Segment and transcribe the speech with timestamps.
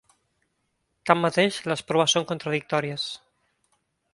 [1.09, 3.07] Tanmateix, les proves són contradictòries.